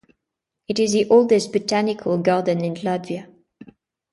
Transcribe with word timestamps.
It 0.67 0.79
is 0.79 0.93
the 0.93 1.07
oldest 1.11 1.51
botanical 1.53 2.17
garden 2.17 2.63
in 2.65 2.73
Latvia. 2.73 3.27